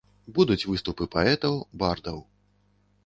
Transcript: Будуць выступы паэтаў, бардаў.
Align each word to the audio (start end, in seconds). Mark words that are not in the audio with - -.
Будуць 0.37 0.65
выступы 0.71 1.07
паэтаў, 1.17 1.61
бардаў. 1.85 2.17